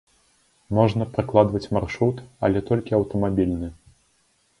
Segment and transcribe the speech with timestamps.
[0.77, 3.69] Можна пракладваць маршрут, але толькі аўтамабільны.